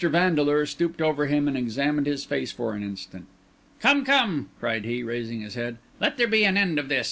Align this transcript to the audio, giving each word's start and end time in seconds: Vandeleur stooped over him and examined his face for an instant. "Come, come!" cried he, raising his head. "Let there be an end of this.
Vandeleur 0.09 0.65
stooped 0.65 0.99
over 0.99 1.27
him 1.27 1.47
and 1.47 1.55
examined 1.55 2.07
his 2.07 2.25
face 2.25 2.51
for 2.51 2.73
an 2.73 2.81
instant. 2.81 3.27
"Come, 3.79 4.03
come!" 4.03 4.49
cried 4.59 4.83
he, 4.83 5.03
raising 5.03 5.41
his 5.41 5.53
head. 5.53 5.77
"Let 5.99 6.17
there 6.17 6.25
be 6.27 6.43
an 6.43 6.57
end 6.57 6.79
of 6.79 6.89
this. 6.89 6.99